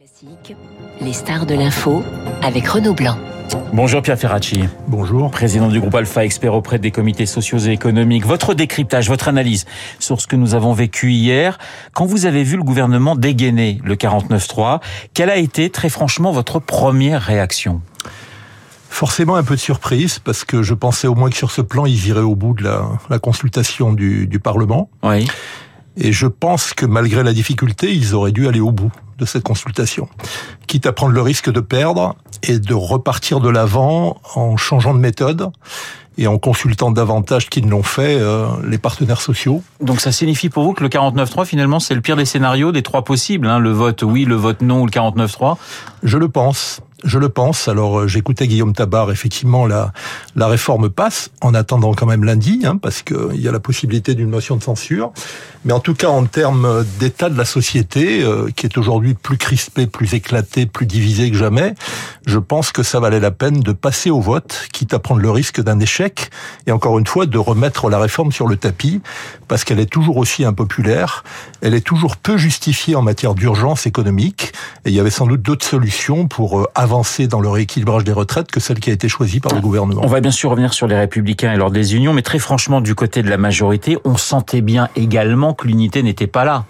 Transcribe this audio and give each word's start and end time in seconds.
Classique, 0.00 0.56
les 1.02 1.12
stars 1.12 1.44
de 1.44 1.52
l'info 1.54 2.02
avec 2.40 2.66
Renaud 2.66 2.94
Blanc. 2.94 3.18
Bonjour 3.74 4.00
Pierre 4.00 4.18
Ferracci. 4.18 4.64
Bonjour. 4.88 5.30
Président 5.30 5.68
du 5.68 5.78
groupe 5.78 5.94
Alpha, 5.94 6.24
expert 6.24 6.54
auprès 6.54 6.78
des 6.78 6.90
comités 6.90 7.26
sociaux 7.26 7.58
et 7.58 7.68
économiques. 7.68 8.24
Votre 8.24 8.54
décryptage, 8.54 9.08
votre 9.08 9.28
analyse 9.28 9.66
sur 9.98 10.18
ce 10.22 10.26
que 10.26 10.36
nous 10.36 10.54
avons 10.54 10.72
vécu 10.72 11.12
hier, 11.12 11.58
quand 11.92 12.06
vous 12.06 12.24
avez 12.24 12.44
vu 12.44 12.56
le 12.56 12.62
gouvernement 12.62 13.14
dégainer 13.14 13.78
le 13.84 13.94
49-3, 13.94 14.80
quelle 15.12 15.28
a 15.28 15.36
été 15.36 15.68
très 15.68 15.90
franchement 15.90 16.32
votre 16.32 16.60
première 16.60 17.20
réaction? 17.20 17.82
Forcément 18.88 19.36
un 19.36 19.42
peu 19.42 19.54
de 19.54 19.60
surprise 19.60 20.18
parce 20.18 20.44
que 20.44 20.62
je 20.62 20.72
pensais 20.72 21.08
au 21.08 21.14
moins 21.14 21.28
que 21.28 21.36
sur 21.36 21.50
ce 21.50 21.60
plan 21.60 21.84
ils 21.84 22.06
iraient 22.06 22.20
au 22.20 22.36
bout 22.36 22.54
de 22.54 22.64
la, 22.64 22.88
la 23.10 23.18
consultation 23.18 23.92
du, 23.92 24.26
du 24.26 24.40
Parlement. 24.40 24.88
Oui. 25.02 25.26
Et 25.98 26.12
je 26.12 26.26
pense 26.26 26.72
que 26.72 26.86
malgré 26.86 27.22
la 27.22 27.34
difficulté, 27.34 27.92
ils 27.92 28.14
auraient 28.14 28.32
dû 28.32 28.48
aller 28.48 28.60
au 28.60 28.72
bout 28.72 28.90
de 29.20 29.26
cette 29.26 29.44
consultation, 29.44 30.08
quitte 30.66 30.86
à 30.86 30.92
prendre 30.92 31.12
le 31.12 31.22
risque 31.22 31.50
de 31.50 31.60
perdre 31.60 32.16
et 32.42 32.58
de 32.58 32.74
repartir 32.74 33.40
de 33.40 33.48
l'avant 33.48 34.20
en 34.34 34.56
changeant 34.56 34.94
de 34.94 34.98
méthode 34.98 35.50
et 36.18 36.26
en 36.26 36.38
consultant 36.38 36.90
davantage 36.90 37.48
qu'ils 37.48 37.66
ne 37.66 37.70
l'ont 37.70 37.82
fait 37.82 38.18
euh, 38.18 38.46
les 38.66 38.78
partenaires 38.78 39.20
sociaux. 39.20 39.62
Donc 39.80 40.00
ça 40.00 40.12
signifie 40.12 40.48
pour 40.48 40.64
vous 40.64 40.74
que 40.74 40.82
le 40.82 40.88
49-3 40.88 41.44
finalement 41.46 41.80
c'est 41.80 41.94
le 41.94 42.00
pire 42.00 42.16
des 42.16 42.24
scénarios 42.24 42.72
des 42.72 42.82
trois 42.82 43.04
possibles, 43.04 43.46
hein, 43.46 43.58
le 43.58 43.70
vote 43.70 44.02
oui, 44.02 44.24
le 44.24 44.34
vote 44.34 44.60
non 44.60 44.82
ou 44.82 44.86
le 44.86 44.90
49-3 44.90 45.56
Je 46.02 46.18
le 46.18 46.28
pense. 46.28 46.82
Je 47.04 47.18
le 47.18 47.28
pense. 47.28 47.68
Alors, 47.68 48.00
euh, 48.00 48.06
j'écoutais 48.06 48.46
Guillaume 48.46 48.72
Tabar. 48.72 49.10
Effectivement, 49.10 49.66
la, 49.66 49.92
la 50.36 50.46
réforme 50.48 50.90
passe 50.90 51.30
en 51.40 51.54
attendant 51.54 51.94
quand 51.94 52.06
même 52.06 52.24
lundi, 52.24 52.62
hein, 52.64 52.76
parce 52.76 53.02
qu'il 53.02 53.40
y 53.40 53.48
a 53.48 53.52
la 53.52 53.60
possibilité 53.60 54.14
d'une 54.14 54.30
motion 54.30 54.56
de 54.56 54.62
censure. 54.62 55.12
Mais 55.64 55.72
en 55.72 55.80
tout 55.80 55.94
cas, 55.94 56.08
en 56.08 56.24
termes 56.24 56.84
d'état 56.98 57.28
de 57.28 57.36
la 57.36 57.44
société, 57.44 58.22
euh, 58.22 58.48
qui 58.54 58.66
est 58.66 58.78
aujourd'hui 58.78 59.14
plus 59.14 59.36
crispée, 59.36 59.86
plus 59.86 60.14
éclatée, 60.14 60.66
plus 60.66 60.86
divisée 60.86 61.30
que 61.30 61.36
jamais, 61.36 61.74
je 62.26 62.38
pense 62.38 62.72
que 62.72 62.82
ça 62.82 63.00
valait 63.00 63.20
la 63.20 63.30
peine 63.30 63.60
de 63.60 63.72
passer 63.72 64.10
au 64.10 64.20
vote, 64.20 64.68
quitte 64.72 64.94
à 64.94 64.98
prendre 64.98 65.20
le 65.20 65.30
risque 65.30 65.60
d'un 65.60 65.78
échec, 65.80 66.30
et 66.66 66.72
encore 66.72 66.98
une 66.98 67.06
fois, 67.06 67.26
de 67.26 67.38
remettre 67.38 67.90
la 67.90 67.98
réforme 67.98 68.32
sur 68.32 68.46
le 68.46 68.56
tapis, 68.56 69.02
parce 69.48 69.64
qu'elle 69.64 69.80
est 69.80 69.90
toujours 69.90 70.16
aussi 70.16 70.44
impopulaire, 70.44 71.24
elle 71.60 71.74
est 71.74 71.80
toujours 71.80 72.16
peu 72.16 72.38
justifiée 72.38 72.94
en 72.94 73.02
matière 73.02 73.34
d'urgence 73.34 73.86
économique, 73.86 74.52
et 74.84 74.90
il 74.90 74.94
y 74.94 75.00
avait 75.00 75.10
sans 75.10 75.26
doute 75.26 75.42
d'autres 75.42 75.66
solutions 75.66 76.26
pour 76.26 76.60
euh, 76.60 76.66
dans 77.28 77.40
le 77.40 77.48
rééquilibrage 77.48 78.04
des 78.04 78.12
retraites 78.12 78.50
que 78.50 78.58
celle 78.58 78.80
qui 78.80 78.90
a 78.90 78.92
été 78.92 79.08
choisie 79.08 79.38
par 79.38 79.54
le 79.54 79.60
gouvernement. 79.60 80.00
On 80.04 80.08
va 80.08 80.20
bien 80.20 80.32
sûr 80.32 80.50
revenir 80.50 80.74
sur 80.74 80.88
les 80.88 80.96
républicains 80.96 81.52
et 81.52 81.56
leur 81.56 81.70
désunion, 81.70 82.12
mais 82.12 82.22
très 82.22 82.40
franchement, 82.40 82.80
du 82.80 82.94
côté 82.94 83.22
de 83.22 83.30
la 83.30 83.36
majorité, 83.36 83.96
on 84.04 84.16
sentait 84.16 84.60
bien 84.60 84.88
également 84.96 85.54
que 85.54 85.68
l'unité 85.68 86.02
n'était 86.02 86.26
pas 86.26 86.44
là. 86.44 86.64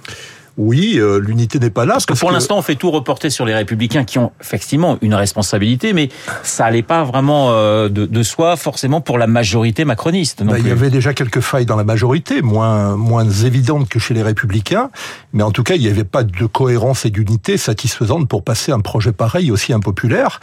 Oui, 0.62 0.97
euh, 0.98 1.19
l'unité 1.19 1.58
n'est 1.58 1.70
pas 1.70 1.86
là. 1.86 1.94
Parce 1.94 2.05
que 2.05 2.12
pour 2.12 2.30
l'instant, 2.30 2.58
on 2.58 2.62
fait 2.62 2.75
tout 2.75 2.91
reporter 2.91 3.30
sur 3.30 3.47
les 3.47 3.55
républicains 3.55 4.05
qui 4.05 4.19
ont 4.19 4.30
effectivement 4.42 4.98
une 5.00 5.14
responsabilité, 5.14 5.94
mais 5.94 6.11
ça 6.42 6.66
allait 6.66 6.83
pas 6.83 7.03
vraiment 7.03 7.48
euh, 7.53 7.89
de, 7.89 8.05
de, 8.05 8.22
soi 8.22 8.56
forcément 8.56 9.00
pour 9.00 9.16
la 9.16 9.27
majorité 9.27 9.86
macroniste. 9.86 10.42
Bah, 10.42 10.58
il 10.58 10.69
y 10.69 10.70
avait 10.70 10.91
déjà 10.91 11.14
quelques 11.14 11.41
failles 11.41 11.64
dans 11.64 11.77
la 11.77 11.84
majorité, 11.84 12.42
moins 12.42 12.94
moins 12.94 13.25
évidentes 13.25 13.88
que 13.88 13.98
chez 13.98 14.12
les 14.12 14.22
républicains, 14.22 14.91
mais 15.33 15.42
en 15.42 15.50
tout 15.50 15.62
cas, 15.62 15.77
il 15.77 15.81
n'y 15.81 15.88
avait 15.88 16.05
pas 16.05 16.25
de 16.25 16.44
cohérence 16.44 17.06
et 17.06 17.11
d'unité 17.11 17.56
satisfaisante 17.56 18.28
pour 18.28 18.44
passer 18.44 18.70
un 18.70 18.81
projet 18.81 19.12
pareil 19.12 19.50
aussi 19.50 19.72
impopulaire. 19.72 20.41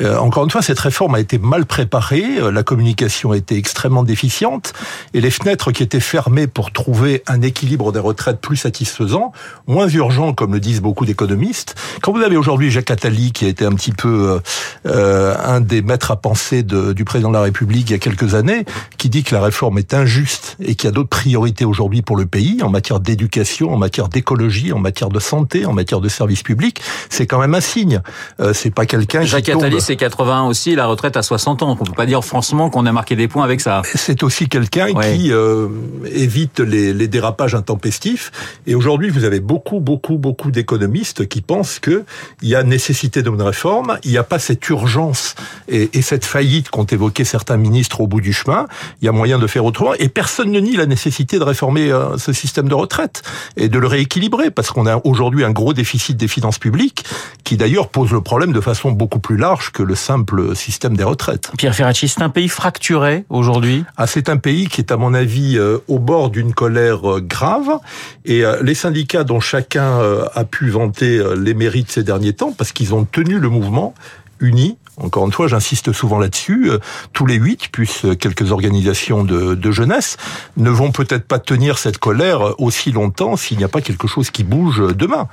Euh, 0.00 0.18
encore 0.18 0.42
une 0.42 0.50
fois, 0.50 0.62
cette 0.62 0.80
réforme 0.80 1.14
a 1.14 1.20
été 1.20 1.38
mal 1.38 1.64
préparée, 1.64 2.38
euh, 2.38 2.50
la 2.50 2.64
communication 2.64 3.30
a 3.30 3.36
été 3.36 3.56
extrêmement 3.56 4.02
déficiente, 4.02 4.72
et 5.14 5.20
les 5.20 5.30
fenêtres 5.30 5.70
qui 5.70 5.84
étaient 5.84 6.00
fermées 6.00 6.48
pour 6.48 6.72
trouver 6.72 7.22
un 7.28 7.40
équilibre 7.42 7.92
des 7.92 8.00
retraites 8.00 8.40
plus 8.40 8.56
satisfaisant 8.56 9.32
moins 9.66 9.88
urgent, 9.88 10.32
comme 10.32 10.52
le 10.52 10.60
disent 10.60 10.80
beaucoup 10.80 11.04
d'économistes. 11.04 11.74
Quand 12.02 12.12
vous 12.12 12.22
avez 12.22 12.36
aujourd'hui 12.36 12.70
Jacques 12.70 12.90
Attali, 12.90 13.32
qui 13.32 13.44
a 13.44 13.48
été 13.48 13.64
un 13.64 13.72
petit 13.72 13.92
peu 13.92 14.40
euh, 14.86 15.34
un 15.44 15.60
des 15.60 15.82
maîtres 15.82 16.10
à 16.10 16.16
penser 16.16 16.62
de, 16.62 16.92
du 16.92 17.04
président 17.04 17.28
de 17.28 17.34
la 17.34 17.42
République 17.42 17.90
il 17.90 17.92
y 17.92 17.96
a 17.96 17.98
quelques 17.98 18.34
années, 18.34 18.64
qui 18.98 19.08
dit 19.08 19.22
que 19.22 19.34
la 19.34 19.42
réforme 19.42 19.78
est 19.78 19.94
injuste 19.94 20.56
et 20.60 20.74
qu'il 20.74 20.88
y 20.88 20.88
a 20.88 20.92
d'autres 20.92 21.08
priorités 21.08 21.64
aujourd'hui 21.64 22.02
pour 22.02 22.16
le 22.16 22.26
pays 22.26 22.62
en 22.62 22.70
matière 22.70 23.00
d'éducation, 23.00 23.72
en 23.72 23.76
matière 23.76 24.08
d'écologie, 24.08 24.72
en 24.72 24.78
matière 24.78 25.08
de 25.08 25.20
santé, 25.20 25.66
en 25.66 25.72
matière 25.72 26.00
de 26.00 26.08
services 26.08 26.42
publics, 26.42 26.80
c'est 27.08 27.26
quand 27.26 27.38
même 27.38 27.54
un 27.54 27.60
signe. 27.60 28.00
Euh, 28.40 28.52
c'est 28.52 28.70
pas 28.70 28.86
quelqu'un 28.86 29.22
Jacques 29.22 29.44
qui 29.44 29.52
Attali, 29.52 29.80
c'est 29.80 29.96
81 29.96 30.44
aussi, 30.44 30.74
la 30.74 30.86
retraite 30.86 31.16
à 31.16 31.22
60 31.22 31.62
ans. 31.62 31.76
On 31.80 31.84
peut 31.84 31.92
pas 31.92 32.06
dire 32.06 32.24
franchement 32.24 32.70
qu'on 32.70 32.86
a 32.86 32.92
marqué 32.92 33.16
des 33.16 33.28
points 33.28 33.44
avec 33.44 33.60
ça. 33.60 33.82
C'est 33.94 34.22
aussi 34.22 34.48
quelqu'un 34.48 34.90
ouais. 34.92 35.16
qui 35.16 35.32
euh, 35.32 35.68
évite 36.12 36.60
les, 36.60 36.92
les 36.92 37.08
dérapages 37.08 37.54
intempestifs. 37.54 38.32
Et 38.66 38.74
aujourd'hui, 38.74 39.10
vous 39.10 39.24
avez 39.24 39.39
beaucoup, 39.40 39.80
beaucoup, 39.80 40.18
beaucoup 40.18 40.50
d'économistes 40.50 41.28
qui 41.28 41.40
pensent 41.40 41.78
que 41.78 42.04
il 42.42 42.48
y 42.48 42.54
a 42.54 42.62
nécessité 42.62 43.22
d'une 43.22 43.42
réforme, 43.42 43.98
il 44.04 44.10
n'y 44.10 44.18
a 44.18 44.24
pas 44.24 44.38
cette 44.38 44.68
urgence 44.68 45.34
et, 45.68 45.90
et 45.92 46.02
cette 46.02 46.24
faillite 46.24 46.70
qu'ont 46.70 46.84
évoqué 46.84 47.24
certains 47.24 47.56
ministres 47.56 48.00
au 48.00 48.06
bout 48.06 48.20
du 48.20 48.32
chemin. 48.32 48.66
Il 49.00 49.06
y 49.06 49.08
a 49.08 49.12
moyen 49.12 49.38
de 49.38 49.46
faire 49.46 49.64
autrement 49.64 49.94
et 49.94 50.08
personne 50.08 50.50
ne 50.50 50.60
nie 50.60 50.76
la 50.76 50.86
nécessité 50.86 51.38
de 51.38 51.44
réformer 51.44 51.90
euh, 51.90 52.18
ce 52.18 52.32
système 52.32 52.68
de 52.68 52.74
retraite 52.74 53.22
et 53.56 53.68
de 53.68 53.78
le 53.78 53.86
rééquilibrer 53.86 54.50
parce 54.50 54.70
qu'on 54.70 54.86
a 54.86 55.00
aujourd'hui 55.04 55.44
un 55.44 55.50
gros 55.50 55.72
déficit 55.72 56.16
des 56.16 56.28
finances 56.28 56.58
publiques 56.58 57.04
qui 57.44 57.56
d'ailleurs 57.56 57.88
pose 57.88 58.12
le 58.12 58.20
problème 58.20 58.52
de 58.52 58.60
façon 58.60 58.92
beaucoup 58.92 59.18
plus 59.18 59.36
large 59.36 59.70
que 59.72 59.82
le 59.82 59.94
simple 59.94 60.54
système 60.54 60.96
des 60.96 61.04
retraites. 61.04 61.50
Pierre 61.56 61.74
Ferracci, 61.74 62.08
c'est 62.08 62.22
un 62.22 62.30
pays 62.30 62.48
fracturé 62.48 63.24
aujourd'hui? 63.28 63.84
Ah, 63.96 64.06
c'est 64.06 64.28
un 64.28 64.36
pays 64.36 64.68
qui 64.68 64.80
est 64.80 64.92
à 64.92 64.96
mon 64.96 65.14
avis 65.14 65.56
euh, 65.56 65.78
au 65.88 65.98
bord 65.98 66.30
d'une 66.30 66.52
colère 66.52 67.10
euh, 67.10 67.20
grave 67.20 67.78
et 68.24 68.42
les 68.62 68.74
syndicats 68.74 69.24
dont 69.30 69.38
chacun 69.38 70.00
a 70.34 70.44
pu 70.44 70.70
vanter 70.70 71.22
les 71.36 71.54
mérites 71.54 71.92
ces 71.92 72.02
derniers 72.02 72.32
temps 72.32 72.50
parce 72.50 72.72
qu'ils 72.72 72.94
ont 72.94 73.04
tenu 73.04 73.38
le 73.38 73.48
mouvement 73.48 73.94
unis. 74.40 74.76
Encore 74.96 75.24
une 75.24 75.32
fois, 75.32 75.46
j'insiste 75.46 75.92
souvent 75.92 76.18
là-dessus. 76.18 76.68
Tous 77.12 77.26
les 77.26 77.36
huit, 77.36 77.68
plus 77.70 78.04
quelques 78.18 78.50
organisations 78.50 79.22
de, 79.22 79.54
de 79.54 79.70
jeunesse, 79.70 80.16
ne 80.56 80.68
vont 80.68 80.90
peut-être 80.90 81.28
pas 81.28 81.38
tenir 81.38 81.78
cette 81.78 81.98
colère 81.98 82.60
aussi 82.60 82.90
longtemps 82.90 83.36
s'il 83.36 83.58
n'y 83.58 83.64
a 83.64 83.68
pas 83.68 83.80
quelque 83.80 84.08
chose 84.08 84.30
qui 84.30 84.42
bouge 84.42 84.82
demain. 84.96 85.28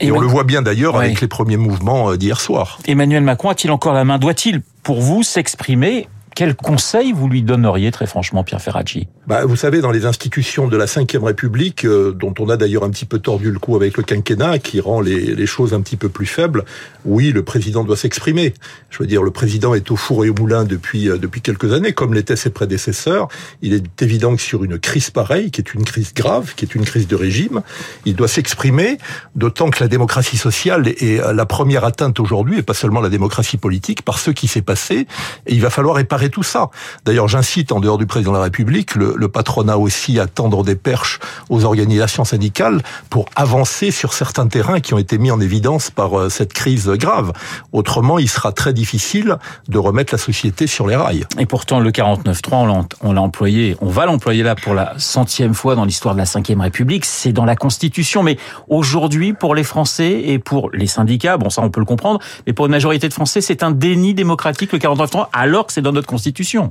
Et, 0.00 0.06
Et 0.06 0.12
on 0.12 0.18
le 0.18 0.26
voit 0.26 0.44
bien 0.44 0.62
d'ailleurs 0.62 0.94
ouais. 0.94 1.04
avec 1.04 1.20
les 1.20 1.28
premiers 1.28 1.58
mouvements 1.58 2.16
d'hier 2.16 2.40
soir. 2.40 2.78
Emmanuel 2.86 3.22
Macron 3.22 3.50
a-t-il 3.50 3.70
encore 3.70 3.92
la 3.92 4.06
main? 4.06 4.18
Doit-il, 4.18 4.62
pour 4.82 5.02
vous, 5.02 5.22
s'exprimer 5.22 6.08
quel 6.34 6.54
conseil 6.54 7.12
vous 7.12 7.28
lui 7.28 7.42
donneriez 7.42 7.90
très 7.90 8.06
franchement, 8.06 8.44
Pierre 8.44 8.60
Ferracci 8.60 9.08
bah, 9.26 9.44
Vous 9.44 9.56
savez, 9.56 9.80
dans 9.80 9.90
les 9.90 10.06
institutions 10.06 10.66
de 10.66 10.76
la 10.76 10.86
Ve 10.86 11.22
République, 11.22 11.84
euh, 11.84 12.12
dont 12.12 12.34
on 12.38 12.48
a 12.48 12.56
d'ailleurs 12.56 12.84
un 12.84 12.90
petit 12.90 13.04
peu 13.04 13.18
tordu 13.18 13.50
le 13.50 13.58
cou 13.58 13.76
avec 13.76 13.96
le 13.96 14.02
quinquennat, 14.02 14.58
qui 14.58 14.80
rend 14.80 15.00
les, 15.00 15.46
choses 15.46 15.74
un 15.74 15.80
petit 15.80 15.96
peu 15.96 16.08
plus 16.08 16.26
faibles, 16.26 16.64
oui, 17.04 17.32
le 17.32 17.42
président 17.42 17.84
doit 17.84 17.96
s'exprimer. 17.96 18.54
Je 18.90 18.98
veux 18.98 19.06
dire, 19.06 19.22
le 19.22 19.30
président 19.30 19.74
est 19.74 19.90
au 19.90 19.96
four 19.96 20.24
et 20.24 20.30
au 20.30 20.34
moulin 20.34 20.64
depuis, 20.64 21.08
euh, 21.08 21.18
depuis 21.18 21.40
quelques 21.40 21.72
années, 21.72 21.92
comme 21.92 22.14
l'étaient 22.14 22.36
ses 22.36 22.50
prédécesseurs. 22.50 23.28
Il 23.60 23.74
est 23.74 24.02
évident 24.02 24.34
que 24.34 24.42
sur 24.42 24.64
une 24.64 24.78
crise 24.78 25.10
pareille, 25.10 25.50
qui 25.50 25.60
est 25.60 25.74
une 25.74 25.84
crise 25.84 26.14
grave, 26.14 26.54
qui 26.54 26.64
est 26.64 26.74
une 26.74 26.84
crise 26.84 27.08
de 27.08 27.16
régime, 27.16 27.62
il 28.06 28.16
doit 28.16 28.28
s'exprimer, 28.28 28.98
d'autant 29.34 29.70
que 29.70 29.82
la 29.82 29.88
démocratie 29.88 30.38
sociale 30.38 30.88
est 30.88 31.20
la 31.32 31.46
première 31.46 31.84
atteinte 31.84 32.20
aujourd'hui, 32.20 32.58
et 32.58 32.62
pas 32.62 32.74
seulement 32.74 33.00
la 33.00 33.10
démocratie 33.10 33.58
politique, 33.58 34.02
par 34.02 34.18
ce 34.18 34.30
qui 34.30 34.48
s'est 34.48 34.62
passé, 34.62 35.06
et 35.46 35.54
il 35.54 35.60
va 35.60 35.70
falloir 35.70 35.96
réparer 35.96 36.21
tout 36.28 36.42
ça. 36.42 36.70
D'ailleurs, 37.04 37.28
j'incite, 37.28 37.72
en 37.72 37.80
dehors 37.80 37.98
du 37.98 38.06
président 38.06 38.32
de 38.32 38.36
la 38.36 38.44
République, 38.44 38.94
le, 38.94 39.28
patronat 39.28 39.78
aussi 39.78 40.20
à 40.20 40.26
tendre 40.26 40.62
des 40.62 40.76
perches 40.76 41.18
aux 41.48 41.64
organisations 41.64 42.24
syndicales 42.24 42.82
pour 43.08 43.26
avancer 43.34 43.90
sur 43.90 44.12
certains 44.12 44.46
terrains 44.46 44.80
qui 44.80 44.92
ont 44.94 44.98
été 44.98 45.16
mis 45.16 45.30
en 45.30 45.40
évidence 45.40 45.90
par 45.90 46.18
euh, 46.18 46.28
cette 46.28 46.52
crise 46.52 46.88
grave. 46.88 47.32
Autrement, 47.72 48.18
il 48.18 48.28
sera 48.28 48.52
très 48.52 48.72
difficile 48.72 49.38
de 49.68 49.78
remettre 49.78 50.12
la 50.12 50.18
société 50.18 50.66
sur 50.66 50.86
les 50.86 50.96
rails. 50.96 51.24
Et 51.38 51.46
pourtant, 51.46 51.80
le 51.80 51.90
49.3, 51.90 52.86
on 53.00 53.12
l'a 53.12 53.22
employé, 53.22 53.76
on 53.80 53.88
va 53.88 54.06
l'employer 54.06 54.42
là 54.42 54.54
pour 54.54 54.74
la 54.74 54.94
centième 54.98 55.54
fois 55.54 55.74
dans 55.74 55.84
l'histoire 55.84 56.14
de 56.14 56.20
la 56.20 56.24
Ve 56.24 56.60
République. 56.60 57.04
C'est 57.04 57.32
dans 57.32 57.44
la 57.44 57.56
Constitution. 57.56 58.22
Mais 58.22 58.36
aujourd'hui, 58.68 59.32
pour 59.32 59.54
les 59.54 59.64
Français 59.64 60.22
et 60.26 60.38
pour 60.38 60.70
les 60.72 60.86
syndicats, 60.86 61.36
bon, 61.36 61.50
ça, 61.50 61.62
on 61.62 61.70
peut 61.70 61.80
le 61.80 61.86
comprendre, 61.86 62.20
mais 62.46 62.52
pour 62.52 62.66
une 62.66 62.72
majorité 62.72 63.08
de 63.08 63.14
Français, 63.14 63.40
c'est 63.40 63.62
un 63.62 63.70
déni 63.70 64.14
démocratique, 64.14 64.72
le 64.72 64.78
49.3, 64.78 65.28
alors 65.32 65.66
que 65.66 65.72
c'est 65.72 65.82
dans 65.82 65.92
notre 65.92 66.06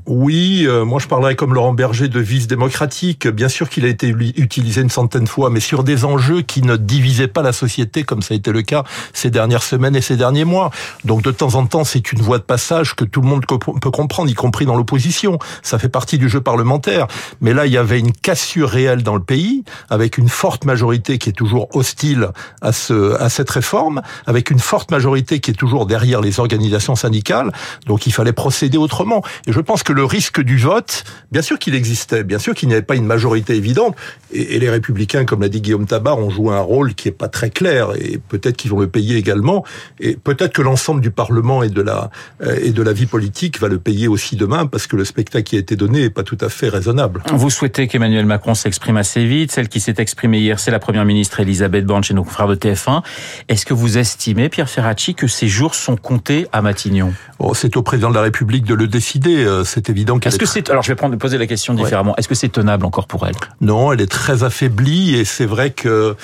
Oui, 0.05 0.65
euh, 0.65 0.85
moi 0.85 0.99
je 0.99 1.07
parlerais 1.07 1.35
comme 1.35 1.53
Laurent 1.53 1.73
Berger 1.73 2.07
de 2.07 2.19
vice 2.19 2.47
démocratique. 2.47 3.27
Bien 3.27 3.49
sûr 3.49 3.69
qu'il 3.69 3.85
a 3.85 3.87
été 3.87 4.07
utilisé 4.07 4.81
une 4.81 4.89
centaine 4.89 5.23
de 5.23 5.29
fois, 5.29 5.49
mais 5.49 5.59
sur 5.59 5.83
des 5.83 6.05
enjeux 6.05 6.41
qui 6.41 6.61
ne 6.61 6.75
divisaient 6.75 7.27
pas 7.27 7.41
la 7.41 7.53
société, 7.53 8.03
comme 8.03 8.21
ça 8.21 8.33
a 8.33 8.37
été 8.37 8.51
le 8.51 8.61
cas 8.61 8.83
ces 9.13 9.29
dernières 9.29 9.63
semaines 9.63 9.95
et 9.95 10.01
ces 10.01 10.17
derniers 10.17 10.45
mois. 10.45 10.71
Donc 11.05 11.21
de 11.21 11.31
temps 11.31 11.55
en 11.55 11.65
temps, 11.65 11.83
c'est 11.83 12.11
une 12.11 12.21
voie 12.21 12.37
de 12.37 12.43
passage 12.43 12.95
que 12.95 13.05
tout 13.05 13.21
le 13.21 13.27
monde 13.27 13.45
peut 13.45 13.91
comprendre, 13.91 14.29
y 14.29 14.33
compris 14.33 14.65
dans 14.65 14.75
l'opposition. 14.75 15.39
Ça 15.61 15.79
fait 15.79 15.89
partie 15.89 16.17
du 16.17 16.29
jeu 16.29 16.41
parlementaire. 16.41 17.07
Mais 17.41 17.53
là, 17.53 17.65
il 17.65 17.71
y 17.71 17.77
avait 17.77 17.99
une 17.99 18.11
cassure 18.11 18.69
réelle 18.69 19.03
dans 19.03 19.15
le 19.15 19.23
pays, 19.23 19.63
avec 19.89 20.17
une 20.17 20.29
forte 20.29 20.65
majorité 20.65 21.17
qui 21.17 21.29
est 21.29 21.33
toujours 21.33 21.67
hostile 21.75 22.29
à, 22.61 22.71
ce, 22.71 23.15
à 23.19 23.29
cette 23.29 23.49
réforme, 23.49 24.01
avec 24.25 24.51
une 24.51 24.59
forte 24.59 24.91
majorité 24.91 25.39
qui 25.39 25.51
est 25.51 25.55
toujours 25.55 25.85
derrière 25.85 26.21
les 26.21 26.39
organisations 26.39 26.95
syndicales. 26.95 27.51
Donc 27.85 28.07
il 28.07 28.13
fallait 28.13 28.33
procéder 28.33 28.77
autrement. 28.77 29.23
Et 29.47 29.51
je 29.51 29.59
pense 29.59 29.83
que 29.83 29.93
le 29.93 30.03
risque 30.03 30.41
du 30.41 30.57
vote, 30.57 31.03
bien 31.31 31.41
sûr 31.41 31.59
qu'il 31.59 31.75
existait, 31.75 32.23
bien 32.23 32.39
sûr 32.39 32.53
qu'il 32.53 32.67
n'y 32.69 32.75
avait 32.75 32.83
pas 32.83 32.95
une 32.95 33.05
majorité 33.05 33.55
évidente, 33.55 33.95
et, 34.31 34.59
les 34.59 34.69
républicains, 34.69 35.25
comme 35.25 35.41
l'a 35.41 35.49
dit 35.49 35.61
Guillaume 35.61 35.87
Tabar, 35.87 36.17
ont 36.17 36.29
joué 36.29 36.53
un 36.53 36.61
rôle 36.61 36.93
qui 36.93 37.07
est 37.07 37.11
pas 37.11 37.27
très 37.27 37.49
clair, 37.49 37.89
et 37.99 38.19
peut-être 38.29 38.57
qu'ils 38.57 38.71
vont 38.71 38.79
le 38.79 38.87
payer 38.87 39.17
également, 39.17 39.63
et 39.99 40.15
peut-être 40.15 40.53
que 40.53 40.61
l'ensemble 40.61 41.01
du 41.01 41.11
Parlement 41.11 41.63
et 41.63 41.69
de 41.69 41.81
la 41.81 42.09
euh, 42.43 42.57
et 42.61 42.71
de 42.71 42.83
la 42.83 42.93
vie 42.93 43.05
politique 43.05 43.59
va 43.59 43.67
le 43.67 43.79
payer 43.79 44.07
aussi 44.07 44.35
demain, 44.35 44.65
parce 44.65 44.87
que 44.87 44.95
le 44.95 45.05
spectacle 45.05 45.43
qui 45.43 45.55
a 45.55 45.59
été 45.59 45.75
donné 45.75 46.03
est 46.03 46.09
pas 46.09 46.23
tout 46.23 46.37
à 46.41 46.49
fait 46.49 46.69
raisonnable. 46.69 47.23
Vous 47.33 47.49
souhaitez 47.49 47.87
qu'Emmanuel 47.87 48.25
Macron 48.25 48.53
s'exprime 48.53 48.97
assez 48.97 49.25
vite. 49.25 49.51
Celle 49.51 49.69
qui 49.69 49.79
s'est 49.79 49.95
exprimée 49.97 50.39
hier, 50.39 50.59
c'est 50.59 50.71
la 50.71 50.79
première 50.79 51.05
ministre 51.05 51.39
Elisabeth 51.39 51.85
Borne 51.85 52.03
chez 52.03 52.13
nos 52.13 52.23
confrères 52.23 52.47
de 52.47 52.55
TF1. 52.55 53.01
Est-ce 53.47 53.65
que 53.65 53.73
vous 53.73 53.97
estimez, 53.97 54.49
Pierre 54.49 54.69
Ferracci, 54.69 55.15
que 55.15 55.27
ces 55.27 55.47
jours 55.47 55.75
sont 55.75 55.95
comptés 55.95 56.47
à 56.51 56.61
Matignon? 56.61 57.13
Oh, 57.39 57.53
C'est 57.53 57.75
au 57.77 57.81
président 57.81 58.09
de 58.09 58.15
la 58.15 58.21
République 58.21 58.65
de 58.65 58.75
le 58.75 58.87
décider. 58.87 59.20
Euh, 59.25 59.63
c'est 59.63 59.89
évident 59.89 60.19
qu'elle. 60.19 60.31
Est-ce 60.31 60.39
que 60.39 60.45
c'est 60.45 60.69
alors 60.69 60.83
je 60.83 60.89
vais 60.89 60.95
prendre 60.95 61.15
poser 61.17 61.37
la 61.37 61.47
question 61.47 61.73
différemment. 61.73 62.15
Est-ce 62.17 62.27
que 62.27 62.35
c'est 62.35 62.49
tenable 62.49 62.85
encore 62.85 63.07
pour 63.07 63.27
elle? 63.27 63.35
Non, 63.59 63.91
elle 63.91 64.01
est 64.01 64.11
très 64.11 64.43
affaiblie 64.43 65.15
et 65.15 65.25
c'est 65.25 65.45
vrai 65.45 65.71
que 65.71 66.15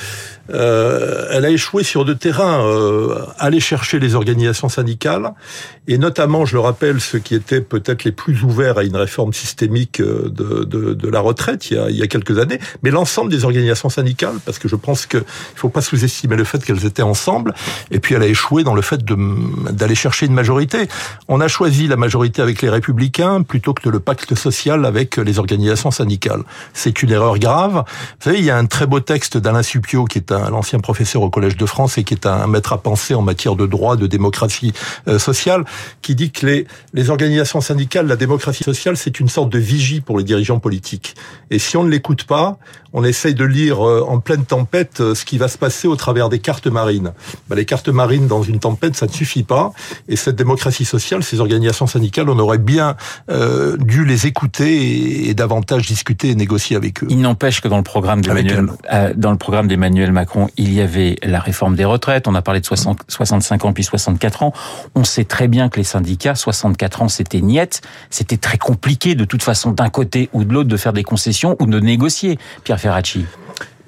euh, 0.50 1.28
elle 1.32 1.46
a 1.46 1.50
échoué 1.50 1.84
sur 1.84 2.06
deux 2.06 2.16
terrains. 2.16 2.66
Euh, 2.66 3.26
aller 3.38 3.60
chercher 3.60 4.00
les 4.00 4.16
organisations 4.16 4.70
syndicales 4.70 5.34
et 5.88 5.98
notamment, 5.98 6.46
je 6.46 6.54
le 6.54 6.60
rappelle, 6.60 7.00
ceux 7.00 7.20
qui 7.20 7.34
étaient 7.34 7.62
peut-être 7.62 8.04
les 8.04 8.12
plus 8.12 8.44
ouverts 8.44 8.78
à 8.78 8.84
une 8.84 8.98
réforme 8.98 9.32
systémique 9.32 10.02
euh, 10.02 10.30
de, 10.30 10.66
de, 10.66 10.94
de 10.94 11.08
la 11.10 11.22
retraite 11.22 11.72
il 11.72 11.78
y, 11.78 11.80
a, 11.80 11.90
il 11.90 11.96
y, 11.96 12.04
a, 12.04 12.08
quelques 12.08 12.40
années, 12.40 12.60
mais 12.84 12.92
l'ensemble 12.92 13.32
des 13.32 13.46
organisations 13.46 13.88
syndicales, 13.88 14.36
parce 14.46 14.60
que 14.60 14.68
je 14.68 14.76
pense 14.76 15.06
qu'il 15.06 15.20
ne 15.20 15.26
faut 15.56 15.70
pas 15.70 15.82
sous-estimer 15.82 16.36
le 16.36 16.44
fait 16.44 16.64
qu'elles 16.64 16.86
étaient 16.86 17.04
ensemble, 17.04 17.54
et 17.90 18.00
puis 18.00 18.16
elle 18.16 18.24
a 18.24 18.28
échoué 18.28 18.64
dans 18.64 18.76
le 18.76 18.82
fait 18.82 19.00
d'aller 19.06 19.96
chercher 19.96 20.26
une 20.26 20.34
majorité. 20.34 20.90
On 21.30 21.40
a 21.40 21.48
choisi 21.48 21.88
la 21.88 21.96
majorité 21.96 22.42
avec 22.42 22.62
les 22.62 22.70
républicains 22.70 23.42
plutôt 23.44 23.74
que 23.74 23.88
le 23.88 24.02
pacte 24.02 24.36
social 24.36 24.86
avec 24.86 25.16
les 25.16 25.40
organisations 25.40 25.92
syndicales. 25.92 26.44
C'est 26.74 27.02
une 27.02 27.12
erreur 27.12 27.40
grave. 27.40 27.86
Vous 27.86 28.24
savez, 28.24 28.40
il 28.40 28.46
y 28.46 28.52
a 28.52 28.58
un 28.58 28.66
très 28.66 28.88
beau 28.88 29.00
texte 29.00 29.38
d'Alain 29.38 29.64
Supio, 29.64 30.04
qui 30.06 30.18
est 30.18 30.34
un 30.34 30.37
l'ancien 30.50 30.80
professeur 30.80 31.22
au 31.22 31.30
Collège 31.30 31.58
de 31.58 31.66
France 31.66 31.98
et 31.98 32.04
qui 32.04 32.14
est 32.14 32.26
un 32.26 32.48
maître 32.48 32.74
à 32.74 32.78
penser 32.78 33.14
en 33.14 33.22
matière 33.22 33.56
de 33.56 33.66
droit, 33.66 33.96
de 33.96 34.08
démocratie 34.08 34.74
euh, 35.08 35.20
sociale, 35.20 35.66
qui 36.02 36.16
dit 36.16 36.32
que 36.32 36.46
les, 36.46 36.68
les 36.94 37.10
organisations 37.10 37.62
syndicales, 37.62 38.08
la 38.08 38.16
démocratie 38.16 38.64
sociale, 38.64 38.98
c'est 38.98 39.20
une 39.20 39.30
sorte 39.30 39.50
de 39.50 39.60
vigie 39.60 40.02
pour 40.02 40.18
les 40.18 40.24
dirigeants 40.24 40.60
politiques. 40.60 41.16
Et 41.50 41.60
si 41.60 41.78
on 41.78 41.84
ne 41.84 41.90
l'écoute 41.90 42.24
pas, 42.24 42.58
on 42.94 43.04
essaye 43.04 43.36
de 43.36 43.46
lire 43.46 43.86
euh, 43.86 44.06
en 44.08 44.20
pleine 44.20 44.46
tempête 44.46 45.02
euh, 45.02 45.16
ce 45.16 45.26
qui 45.26 45.38
va 45.38 45.48
se 45.48 45.58
passer 45.58 45.88
au 45.88 45.96
travers 45.96 46.30
des 46.30 46.40
cartes 46.40 46.68
marines. 46.68 47.14
Ben, 47.50 47.56
les 47.56 47.66
cartes 47.66 47.90
marines 47.90 48.28
dans 48.28 48.44
une 48.44 48.60
tempête, 48.60 48.96
ça 48.96 49.08
ne 49.08 49.12
suffit 49.12 49.44
pas. 49.44 49.72
Et 50.08 50.16
cette 50.16 50.36
démocratie 50.36 50.86
sociale, 50.86 51.24
ces 51.24 51.40
organisations 51.40 51.88
syndicales, 51.88 52.30
on 52.30 52.40
aurait 52.40 52.58
bien 52.58 52.96
dû 53.80 54.06
les 54.06 54.26
écouter 54.26 55.30
et, 55.30 55.34
davantage 55.34 55.86
discuter 55.86 56.30
et 56.30 56.36
négocier 56.36 56.76
avec 56.76 57.04
eux. 57.04 57.08
Il 57.10 57.20
n'empêche 57.22 57.62
que 57.62 57.68
dans 57.68 57.78
le 57.78 57.84
programme 57.84 58.22
d'Emmanuel, 58.22 58.68
dans 59.16 59.32
le 59.32 59.38
programme 59.38 59.68
d'Emmanuel 59.68 60.12
Macron, 60.12 60.27
il 60.58 60.74
y 60.74 60.82
avait 60.82 61.16
la 61.24 61.40
réforme 61.40 61.76
des 61.76 61.86
retraites. 61.86 62.28
On 62.28 62.36
a 62.36 62.42
parlé 62.42 62.60
de 62.60 62.66
60, 62.66 63.02
65 63.08 63.66
ans 63.66 63.74
puis 63.74 63.84
64 63.84 64.44
ans. 64.44 64.54
On 64.96 65.04
sait 65.04 65.26
très 65.26 65.48
bien 65.48 65.70
que 65.70 65.78
les 65.78 65.84
syndicats, 65.84 66.36
64 66.36 67.02
ans, 67.02 67.08
c'était 67.08 67.42
niette. 67.42 67.82
C'était 68.10 68.38
très 68.38 68.58
compliqué 68.58 69.16
de 69.16 69.26
toute 69.26 69.44
façon 69.44 69.72
d'un 69.72 69.90
côté 69.90 70.30
ou 70.34 70.44
de 70.44 70.54
l'autre 70.54 70.70
de 70.70 70.78
faire 70.78 70.94
des 70.94 71.04
concessions 71.04 71.56
ou 71.60 71.66
de 71.66 71.80
négocier. 71.80 72.38
Pierre 72.64 72.80
Ferracci. 72.80 73.26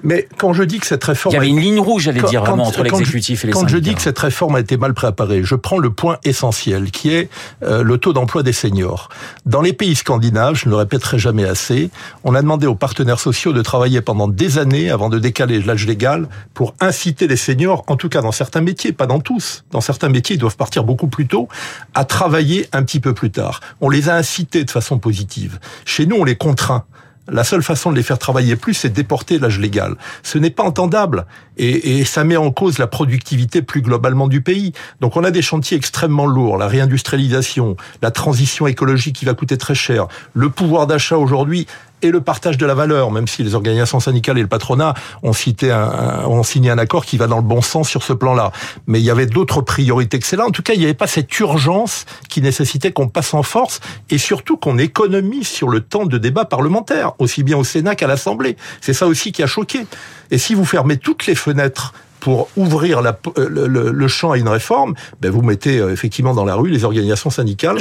Mais 0.03 0.27
quand 0.37 0.53
je 0.53 0.63
dis 0.63 0.79
que 0.79 0.85
cette 0.85 1.03
réforme... 1.03 1.33
Il 1.33 1.35
y 1.35 1.39
avait 1.39 1.49
une 1.49 1.59
ligne 1.59 1.79
rouge, 1.79 2.03
j'allais 2.03 2.21
dire, 2.23 2.43
vraiment, 2.43 2.65
entre 2.65 2.83
l'exécutif 2.83 3.43
et 3.43 3.47
les 3.47 3.53
Quand 3.53 3.67
je 3.67 3.77
dis 3.77 3.95
que 3.95 4.01
cette 4.01 4.19
réforme 4.19 4.55
a 4.55 4.59
été 4.59 4.77
mal 4.77 4.93
préparée, 4.93 5.43
je 5.43 5.55
prends 5.55 5.77
le 5.77 5.89
point 5.89 6.17
essentiel, 6.23 6.91
qui 6.91 7.13
est 7.13 7.29
euh, 7.63 7.83
le 7.83 7.97
taux 7.97 8.13
d'emploi 8.13 8.43
des 8.43 8.53
seniors. 8.53 9.09
Dans 9.45 9.61
les 9.61 9.73
pays 9.73 9.95
scandinaves, 9.95 10.55
je 10.55 10.65
ne 10.65 10.71
le 10.71 10.77
répéterai 10.77 11.19
jamais 11.19 11.45
assez, 11.45 11.89
on 12.23 12.35
a 12.35 12.41
demandé 12.41 12.67
aux 12.67 12.75
partenaires 12.75 13.19
sociaux 13.19 13.53
de 13.53 13.61
travailler 13.61 14.01
pendant 14.01 14.27
des 14.27 14.57
années 14.57 14.89
avant 14.89 15.09
de 15.09 15.19
décaler 15.19 15.61
l'âge 15.61 15.85
légal 15.85 16.27
pour 16.53 16.73
inciter 16.79 17.27
les 17.27 17.37
seniors, 17.37 17.83
en 17.87 17.95
tout 17.95 18.09
cas 18.09 18.21
dans 18.21 18.31
certains 18.31 18.61
métiers, 18.61 18.93
pas 18.93 19.07
dans 19.07 19.19
tous, 19.19 19.63
dans 19.71 19.81
certains 19.81 20.09
métiers, 20.09 20.35
ils 20.35 20.39
doivent 20.39 20.57
partir 20.57 20.83
beaucoup 20.83 21.07
plus 21.07 21.27
tôt, 21.27 21.47
à 21.93 22.05
travailler 22.05 22.67
un 22.71 22.83
petit 22.83 22.99
peu 22.99 23.13
plus 23.13 23.31
tard. 23.31 23.59
On 23.81 23.89
les 23.89 24.09
a 24.09 24.15
incités 24.15 24.63
de 24.63 24.71
façon 24.71 24.99
positive. 24.99 25.59
Chez 25.85 26.05
nous, 26.05 26.15
on 26.15 26.23
les 26.23 26.35
contraint 26.35 26.85
la 27.27 27.43
seule 27.43 27.63
façon 27.63 27.91
de 27.91 27.95
les 27.95 28.03
faire 28.03 28.17
travailler 28.17 28.55
plus, 28.55 28.73
c'est 28.73 28.89
déporter 28.89 29.39
l'âge 29.39 29.59
légal. 29.59 29.95
Ce 30.23 30.37
n'est 30.37 30.49
pas 30.49 30.63
entendable. 30.63 31.25
Et, 31.57 31.99
et, 31.99 32.05
ça 32.05 32.23
met 32.23 32.37
en 32.37 32.51
cause 32.51 32.79
la 32.79 32.87
productivité 32.87 33.61
plus 33.61 33.81
globalement 33.81 34.27
du 34.27 34.41
pays. 34.41 34.73
Donc 35.01 35.17
on 35.17 35.23
a 35.23 35.31
des 35.31 35.41
chantiers 35.41 35.77
extrêmement 35.77 36.25
lourds, 36.25 36.57
la 36.57 36.67
réindustrialisation, 36.67 37.75
la 38.01 38.11
transition 38.11 38.65
écologique 38.65 39.17
qui 39.17 39.25
va 39.25 39.33
coûter 39.33 39.57
très 39.57 39.75
cher, 39.75 40.07
le 40.33 40.49
pouvoir 40.49 40.87
d'achat 40.87 41.17
aujourd'hui 41.17 41.67
et 42.01 42.11
le 42.11 42.21
partage 42.21 42.57
de 42.57 42.65
la 42.65 42.73
valeur, 42.73 43.11
même 43.11 43.27
si 43.27 43.43
les 43.43 43.55
organisations 43.55 43.99
syndicales 43.99 44.37
et 44.37 44.41
le 44.41 44.47
patronat 44.47 44.93
ont, 45.23 45.33
signé 45.33 46.69
un 46.69 46.77
accord 46.77 47.05
qui 47.05 47.17
va 47.17 47.27
dans 47.27 47.37
le 47.37 47.43
bon 47.43 47.61
sens 47.61 47.89
sur 47.89 48.03
ce 48.03 48.13
plan-là. 48.13 48.51
Mais 48.87 48.99
il 48.99 49.05
y 49.05 49.09
avait 49.09 49.25
d'autres 49.25 49.61
priorités 49.61 50.19
que 50.19 50.25
celle-là. 50.25 50.45
En 50.45 50.51
tout 50.51 50.61
cas, 50.61 50.73
il 50.73 50.79
n'y 50.79 50.85
avait 50.85 50.93
pas 50.93 51.07
cette 51.07 51.37
urgence 51.39 52.05
qui 52.29 52.41
nécessitait 52.41 52.91
qu'on 52.91 53.07
passe 53.07 53.33
en 53.33 53.43
force 53.43 53.79
et 54.09 54.17
surtout 54.17 54.57
qu'on 54.57 54.77
économise 54.77 55.47
sur 55.47 55.69
le 55.69 55.81
temps 55.81 56.05
de 56.05 56.17
débat 56.17 56.45
parlementaire, 56.45 57.13
aussi 57.19 57.43
bien 57.43 57.57
au 57.57 57.63
Sénat 57.63 57.95
qu'à 57.95 58.07
l'Assemblée. 58.07 58.57
C'est 58.81 58.93
ça 58.93 59.07
aussi 59.07 59.31
qui 59.31 59.43
a 59.43 59.47
choqué. 59.47 59.85
Et 60.31 60.37
si 60.37 60.53
vous 60.53 60.65
fermez 60.65 60.97
toutes 60.97 61.25
les 61.25 61.35
fenêtres 61.35 61.93
pour 62.19 62.49
ouvrir 62.55 63.01
le, 63.01 63.67
le, 63.67 64.07
champ 64.07 64.31
à 64.31 64.37
une 64.37 64.47
réforme, 64.47 64.93
ben 65.21 65.31
vous 65.31 65.41
mettez 65.41 65.79
euh, 65.79 65.91
effectivement 65.91 66.33
dans 66.33 66.45
la 66.45 66.55
rue 66.55 66.69
les 66.69 66.83
organisations 66.83 67.29
syndicales. 67.29 67.77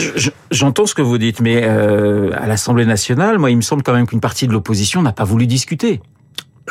J'entends 0.50 0.87
ce 0.87 0.94
que 0.94 1.02
vous 1.02 1.19
dites, 1.19 1.40
mais 1.40 1.62
euh, 1.64 2.31
à 2.35 2.46
l'Assemblée 2.46 2.87
nationale, 2.87 3.38
moi, 3.38 3.50
il 3.50 3.56
me 3.56 3.62
semble 3.62 3.82
quand 3.82 3.93
même 3.94 4.06
qu'une 4.06 4.20
partie 4.20 4.46
de 4.46 4.52
l'opposition 4.52 5.02
n'a 5.02 5.12
pas 5.12 5.25
voulu 5.25 5.46
discuter. 5.46 6.00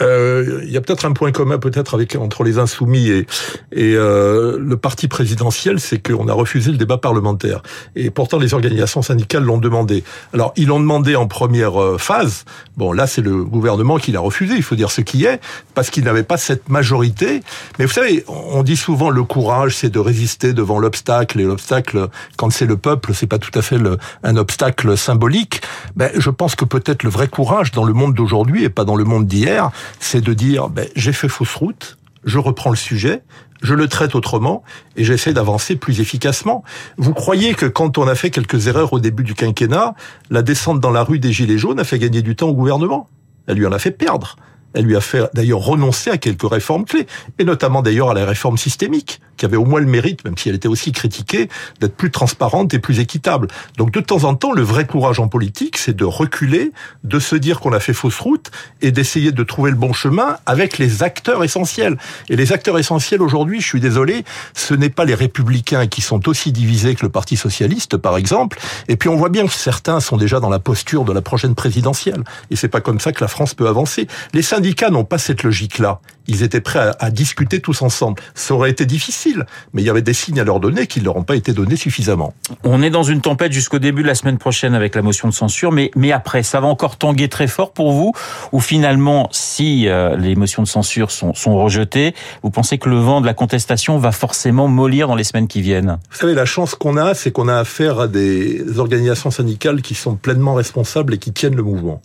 Euh, 0.02 0.62
il 0.64 0.72
y 0.72 0.78
a 0.78 0.82
peut-être 0.82 1.06
un 1.06 1.14
point 1.14 1.32
commun 1.32 1.58
peut-être 1.58 1.94
avec 1.94 2.16
entre 2.16 2.44
les 2.44 2.60
insoumis 2.60 3.10
et, 3.10 3.28
et 3.72 3.94
euh, 3.96 4.58
le 4.60 4.78
parti 4.78 5.08
présidentiel, 5.08 5.80
c'est 5.80 6.00
qu'on 6.00 6.28
a 6.28 6.34
refusé 6.34 6.72
le 6.72 6.78
débat 6.78 6.98
parlementaire. 6.98 7.62
Et 7.96 8.10
pourtant, 8.10 8.38
les 8.40 8.54
organisations 8.54 9.02
syndicales 9.02 9.44
l'ont 9.44 9.58
demandé. 9.58 10.04
Alors, 10.34 10.54
ils 10.56 10.68
l'ont 10.68 10.80
demandé 10.80 11.16
en 11.16 11.28
première 11.28 11.82
euh, 11.82 11.98
phase. 11.98 12.46
Bon, 12.76 12.92
là, 12.92 13.08
c'est 13.08 13.22
le 13.22 13.44
gouvernement 13.44 13.98
qui 13.98 14.12
l'a 14.12 14.20
refusé. 14.20 14.56
Il 14.56 14.64
faut 14.64 14.76
dire 14.76 14.92
ce 14.92 15.02
qui 15.02 15.26
est, 15.26 15.40
parce 15.74 15.90
qu'il 15.90 16.04
n'avait 16.04 16.24
pas 16.24 16.38
cette 16.38 16.70
majorité. 16.70 17.42
Mais 17.80 17.86
vous 17.86 17.94
savez, 17.94 18.24
on 18.28 18.64
dit 18.64 18.78
souvent 18.78 19.10
le 19.10 19.24
courage, 19.24 19.76
c'est 19.76 19.90
de 19.90 20.00
résister 20.00 20.54
devant 20.54 20.80
l'obstacle. 20.80 21.40
Et 21.40 21.44
l'obstacle, 21.44 22.08
quand 22.38 22.50
c'est 22.52 22.66
le 22.66 22.78
peuple, 22.78 23.14
c'est 23.14 23.28
pas 23.28 23.40
tout 23.40 23.58
à 23.58 23.62
fait 23.62 23.78
un 24.24 24.38
obstacle 24.38 24.98
symbolique. 24.98 25.62
Ben, 25.96 26.12
je 26.16 26.30
pense 26.30 26.56
que 26.56 26.66
peut-être 26.66 27.04
le 27.04 27.10
vrai 27.10 27.28
courage 27.28 27.72
dans 27.72 27.84
le 27.84 27.94
monde 27.94 28.14
d'aujourd'hui 28.14 28.64
et 28.64 28.70
pas 28.70 28.86
dans 28.86 28.96
le 28.96 29.04
monde 29.04 29.28
d'hier, 29.28 29.72
c'est 30.00 30.22
de 30.22 30.34
dire 30.34 30.70
ben, 30.70 30.88
j'ai 30.96 31.14
fait 31.14 31.28
fausse 31.28 31.56
route, 31.56 31.98
je 32.24 32.40
reprends 32.40 32.70
le 32.70 32.76
sujet, 32.76 33.24
je 33.62 33.74
le 33.74 33.88
traite 33.88 34.16
autrement 34.16 34.64
et 34.96 35.04
j'essaie 35.04 35.34
d'avancer 35.34 35.76
plus 35.76 36.00
efficacement. 36.00 36.64
Vous 36.98 37.14
croyez 37.14 37.54
que 37.54 37.66
quand 37.66 37.98
on 37.98 38.08
a 38.08 38.16
fait 38.16 38.30
quelques 38.30 38.68
erreurs 38.68 38.94
au 38.94 39.00
début 39.00 39.24
du 39.24 39.34
quinquennat, 39.34 39.96
la 40.30 40.42
descente 40.42 40.80
dans 40.80 40.92
la 40.92 41.04
rue 41.04 41.20
des 41.20 41.32
Gilets 41.32 41.58
jaunes 41.58 41.80
a 41.80 41.84
fait 41.84 42.00
gagner 42.00 42.22
du 42.22 42.36
temps 42.36 42.50
au 42.50 42.54
gouvernement? 42.54 43.10
Elle 43.48 43.58
lui 43.58 43.66
en 43.66 43.72
a 43.72 43.80
fait 43.80 43.92
perdre. 43.92 44.36
Elle 44.74 44.86
lui 44.86 44.96
a 44.96 45.02
fait 45.02 45.24
d'ailleurs 45.34 45.60
renoncer 45.60 46.10
à 46.10 46.18
quelques 46.18 46.50
réformes 46.50 46.86
clés, 46.86 47.08
et 47.40 47.44
notamment 47.44 47.82
d'ailleurs 47.82 48.10
à 48.10 48.14
la 48.14 48.26
réforme 48.26 48.58
systémique, 48.58 49.22
qui 49.38 49.46
avait 49.46 49.58
au 49.58 49.66
moins 49.66 49.80
le 49.80 49.86
mérite, 49.86 50.24
même 50.26 50.38
si 50.38 50.50
elle 50.50 50.56
était 50.56 50.68
aussi 50.68 50.92
critiquée, 50.92 51.50
d'être 51.80 51.96
plus 51.96 52.12
transparente 52.12 52.74
et 52.74 52.80
plus 52.80 53.00
équitable. 53.00 53.48
Donc 53.78 53.92
de 53.92 54.00
temps 54.00 54.24
en 54.24 54.36
temps, 54.36 54.52
le 54.52 54.62
vrai 54.62 54.86
courage 54.86 55.20
en 55.20 55.28
politique, 55.28 55.78
c'est 55.78 55.96
de 55.96 56.06
reculer, 56.06 56.72
de 57.04 57.20
se 57.20 57.36
dire 57.36 57.60
qu'on 57.60 57.74
a 57.74 57.80
fait 57.80 57.94
fausse 57.94 58.20
route, 58.20 58.52
et 58.82 58.92
d'essayer 58.92 59.32
de 59.32 59.44
trouver 59.44 59.72
le 59.72 59.78
bon 59.78 59.94
chemin 59.94 60.38
avec 60.46 60.78
les 60.78 61.04
acteurs 61.04 61.44
essentiels. 61.44 61.98
Et 62.30 62.36
les 62.36 62.52
acteurs 62.52 62.78
essentiels 62.78 63.22
aujourd'hui, 63.22 63.62
je 63.62 63.68
suis 63.68 63.80
désolé, 63.80 64.26
ce 64.54 64.74
n'est 64.74 64.90
pas 64.90 65.06
les 65.06 65.16
républicains 65.16 65.88
qui 65.88 66.02
sont 66.02 66.28
aussi 66.28 66.52
divisés 66.52 66.96
que 66.96 67.06
le 67.06 67.12
Parti 67.12 67.38
socialiste, 67.38 67.98
par 67.98 68.18
exemple. 68.18 68.60
Et 68.88 68.96
puis 68.96 69.10
on 69.10 69.16
voit 69.16 69.30
bien 69.30 69.46
que 69.48 69.54
certains 69.54 70.00
sont 70.00 70.18
déjà 70.18 70.40
dans 70.40 70.50
la 70.50 70.60
posture 70.60 71.04
de 71.04 71.14
la 71.14 71.22
prochaine 71.22 71.56
présidentielle. 71.56 72.24
Et 72.52 72.56
c'est 72.56 72.68
pas 72.68 72.82
comme 72.82 73.00
ça 73.00 73.12
que 73.12 73.24
la 73.24 73.28
France 73.28 73.54
peut 73.54 73.68
avancer. 73.68 74.08
Les 74.34 74.42
syndicats 74.42 74.67
n'ont 74.90 75.06
pas 75.06 75.18
cette 75.18 75.44
logique-là. 75.44 76.00
Ils 76.28 76.44
étaient 76.44 76.62
prêts 76.62 76.80
à, 76.80 76.96
à, 77.00 77.10
discuter 77.10 77.62
tous 77.62 77.82
ensemble. 77.82 78.22
Ça 78.36 78.54
aurait 78.54 78.70
été 78.70 78.86
difficile, 78.86 79.46
mais 79.74 79.82
il 79.82 79.86
y 79.86 79.90
avait 79.90 80.02
des 80.02 80.14
signes 80.14 80.40
à 80.40 80.44
leur 80.44 80.60
donner 80.60 80.88
qui 80.88 81.00
ne 81.00 81.06
leur 81.06 81.16
ont 81.16 81.24
pas 81.24 81.36
été 81.36 81.54
donnés 81.54 81.78
suffisamment. 81.78 82.34
On 82.64 82.82
est 82.82 82.90
dans 82.90 83.04
une 83.04 83.22
tempête 83.22 83.54
jusqu'au 83.54 83.80
début 83.80 84.04
de 84.04 84.08
la 84.08 84.16
semaine 84.16 84.38
prochaine 84.38 84.76
avec 84.76 84.96
la 84.96 85.02
motion 85.02 85.28
de 85.30 85.34
censure, 85.34 85.72
mais, 85.72 85.92
mais 85.96 86.12
après, 86.12 86.44
ça 86.44 86.60
va 86.60 86.68
encore 86.68 86.98
tanguer 86.98 87.30
très 87.30 87.48
fort 87.48 87.72
pour 87.72 87.92
vous? 87.94 88.14
Ou 88.52 88.60
finalement, 88.60 89.30
si 89.32 89.88
euh, 89.88 90.18
les 90.18 90.36
motions 90.36 90.64
de 90.64 90.68
censure 90.68 91.12
sont, 91.12 91.34
sont 91.34 91.56
rejetées, 91.56 92.14
vous 92.44 92.50
pensez 92.50 92.78
que 92.78 92.90
le 92.90 92.98
vent 92.98 93.22
de 93.22 93.26
la 93.26 93.34
contestation 93.34 93.98
va 93.98 94.12
forcément 94.12 94.68
mollir 94.68 95.08
dans 95.08 95.16
les 95.16 95.24
semaines 95.24 95.48
qui 95.48 95.62
viennent? 95.62 95.98
Vous 96.12 96.18
savez, 96.18 96.34
la 96.34 96.46
chance 96.46 96.76
qu'on 96.76 96.98
a, 96.98 97.14
c'est 97.14 97.32
qu'on 97.32 97.48
a 97.48 97.56
affaire 97.56 98.00
à 98.00 98.08
des 98.08 98.80
organisations 98.80 99.32
syndicales 99.32 99.82
qui 99.82 99.96
sont 99.96 100.16
pleinement 100.16 100.54
responsables 100.54 101.14
et 101.14 101.18
qui 101.18 101.32
tiennent 101.32 101.56
le 101.56 101.64
mouvement 101.64 102.02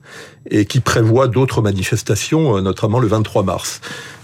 et 0.51 0.65
qui 0.65 0.81
prévoient 0.81 1.29
d'autres 1.29 1.63
manifestations 1.63 2.42
réunion, 2.43 2.61
notamment 2.63 2.99
le 2.99 3.09
23 3.09 3.43
mars. 3.43 3.81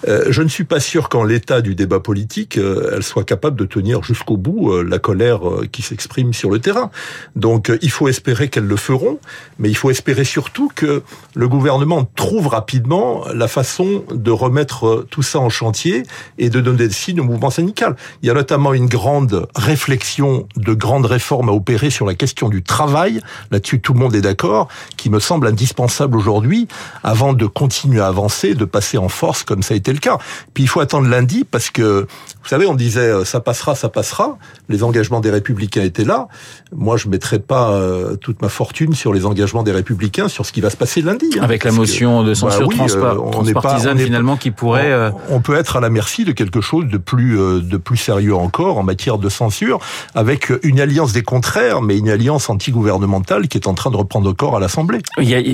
Euh, 0.07 0.27
je 0.29 0.43
ne 0.43 0.49
suis 0.49 0.65
pas 0.65 0.81
sûr 0.81 1.09
qu'en 1.09 1.25
l'état 1.25 1.61
du 1.61 1.75
débat 1.75 2.01
politique, 2.01 2.57
euh, 2.57 2.93
elle 2.95 3.03
soit 3.03 3.25
capable 3.25 3.57
de 3.57 3.65
tenir 3.65 4.03
jusqu'au 4.05 4.37
bout 4.37 4.73
euh, 4.73 4.83
la 4.83 4.99
colère 4.99 5.41
qui 5.73 5.83
s'exprime 5.83 6.33
sur 6.33 6.51
le 6.51 6.61
terrain. 6.61 6.91
Donc 7.35 7.73
il 7.83 7.91
faut 7.91 8.09
espérer 8.09 8.49
qu'elles 8.49 8.67
le 8.67 8.77
feront, 8.77 9.19
mais 9.59 9.69
il 9.69 9.75
faut 9.75 9.91
espérer 9.91 10.25
surtout 10.25 10.71
que 10.75 11.03
le 11.35 11.49
gouvernement 11.49 12.09
trouve 12.15 12.49
rapidement 12.49 13.25
la 13.35 13.49
façon 13.49 14.05
de 14.13 14.31
remettre 14.31 15.07
tout 15.11 15.23
ça 15.23 15.41
en 15.41 15.49
chantier 15.49 16.05
et 16.39 16.51
de 16.51 16.61
donner 16.61 16.89
des 16.89 16.91
signes 16.91 17.21
au 17.21 17.25
mouvement 17.25 17.51
syndical. 17.51 17.97
Il 18.23 18.29
y 18.29 18.31
a 18.31 18.35
notamment 18.35 18.73
une 18.75 18.87
grande 18.87 19.49
réflexion 19.57 20.47
de 20.57 20.75
grandes 20.75 21.07
réformes 21.07 21.49
à 21.49 21.53
opérer 21.53 21.91
sur 21.91 22.07
la 22.07 22.15
question 22.15 22.49
du 22.49 22.63
travail. 22.63 23.21
Là-dessus, 23.51 23.81
tout 23.81 23.95
le 23.95 24.01
monde 24.01 24.15
est 24.15 24.21
d'accord, 24.21 24.69
qui 24.97 25.11
me 25.11 25.19
semble 25.19 25.47
indispensable 25.47 26.17
aujourd'hui 26.17 26.69
avant 27.03 27.33
de 27.33 27.47
continuer 27.47 28.01
à 28.01 28.08
avancer, 28.09 28.55
de 28.55 28.65
passer 28.65 28.99
en 28.99 29.09
force 29.09 29.43
comme 29.43 29.63
ça 29.63 29.75
a 29.75 29.77
été 29.77 29.93
le 29.93 29.99
cas. 29.99 30.19
Puis 30.55 30.65
il 30.65 30.67
faut 30.67 30.81
attendre 30.81 31.09
lundi 31.09 31.45
parce 31.45 31.71
que, 31.71 32.07
vous 32.43 32.49
savez, 32.49 32.67
on 32.67 32.75
disait 32.75 33.01
euh, 33.01 33.25
ça 33.25 33.41
passera, 33.41 33.75
ça 33.75 33.89
passera. 33.89 34.39
Les 34.69 34.83
engagements 34.83 35.21
des 35.21 35.31
Républicains 35.31 35.83
étaient 35.83 36.05
là. 36.05 36.29
Moi, 36.75 36.97
je 36.97 37.09
mettrai 37.09 37.39
pas 37.39 37.71
euh, 37.71 38.17
toute 38.17 38.43
ma 38.43 38.49
fortune 38.49 38.95
sur 38.95 39.13
les 39.13 39.27
engagements 39.27 39.63
des 39.63 39.73
Républicains, 39.73 40.29
sur 40.29 40.47
ce 40.47 40.53
qui 40.53 40.61
va 40.61 40.71
se 40.71 40.77
passer 40.77 41.03
lundi. 41.03 41.31
Hein. 41.39 41.43
Avec 41.43 41.65
la 41.65 41.73
motion 41.73 42.23
de 42.23 42.35
censure 42.35 42.69
bah 42.69 43.15
euh, 43.15 43.31
transpartisane 43.31 43.99
finalement 43.99 44.37
qui 44.37 44.51
pourrait. 44.51 45.13
On, 45.31 45.41
peut 45.41 45.57
être 45.57 45.77
à 45.77 45.81
la 45.81 45.91
merci 45.91 46.25
de 46.25 46.33
quelque 46.33 46.61
chose 46.61 46.87
de 46.87 46.99
plus 46.99 47.37
de 47.37 47.77
plus 47.77 47.97
sérieux 47.97 48.35
encore 48.35 48.79
en 48.79 48.83
matière 48.83 49.19
de 49.19 49.29
censure, 49.29 49.79
avec 50.15 50.53
une 50.63 50.81
alliance 50.81 51.13
des 51.13 51.23
contraires, 51.23 51.83
mais 51.83 51.97
une 51.97 52.09
alliance 52.09 52.51
anti-gouvernementale 52.51 53.49
qui 53.49 53.59
est 53.59 53.67
en 53.67 53.75
train 53.75 53.91
de 53.91 53.97
reprendre 53.97 54.33
corps 54.33 54.57
à 54.57 54.61
l'Assemblée. 54.61 55.01